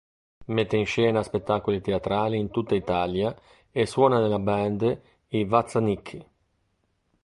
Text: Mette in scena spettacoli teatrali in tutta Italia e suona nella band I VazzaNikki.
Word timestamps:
Mette 0.45 0.77
in 0.77 0.87
scena 0.87 1.21
spettacoli 1.21 1.79
teatrali 1.79 2.35
in 2.35 2.49
tutta 2.49 2.73
Italia 2.73 3.39
e 3.69 3.85
suona 3.85 4.19
nella 4.19 4.39
band 4.39 4.99
I 5.27 5.43
VazzaNikki. 5.45 6.25